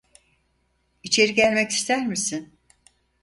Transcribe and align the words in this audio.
İçeri 1.03 1.33
gelmek 1.33 1.71
ister 1.71 2.07
misin? 2.07 2.59